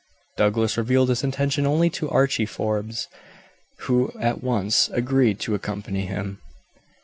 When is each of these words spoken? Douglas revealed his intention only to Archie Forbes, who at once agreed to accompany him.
Douglas 0.35 0.77
revealed 0.79 1.09
his 1.09 1.23
intention 1.23 1.67
only 1.67 1.87
to 1.91 2.09
Archie 2.09 2.47
Forbes, 2.47 3.07
who 3.81 4.11
at 4.19 4.41
once 4.41 4.89
agreed 4.89 5.39
to 5.41 5.53
accompany 5.53 6.07
him. 6.07 6.39